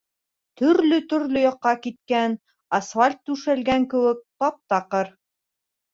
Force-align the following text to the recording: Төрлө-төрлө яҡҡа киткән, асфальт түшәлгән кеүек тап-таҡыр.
Төрлө-төрлө 0.61 1.43
яҡҡа 1.43 1.73
киткән, 1.83 2.35
асфальт 2.79 3.21
түшәлгән 3.31 3.89
кеүек 3.95 4.25
тап-таҡыр. 4.45 5.17